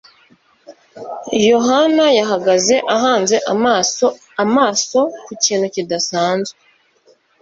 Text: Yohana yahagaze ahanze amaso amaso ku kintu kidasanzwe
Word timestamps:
Yohana 1.49 2.05
yahagaze 2.19 2.75
ahanze 2.95 3.35
amaso 3.53 4.05
amaso 4.43 4.99
ku 5.25 5.31
kintu 5.43 5.65
kidasanzwe 5.73 6.57